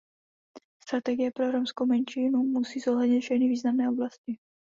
[0.81, 4.37] Strategie pro romskou menšinu musí zohlednit všechny významné oblasti.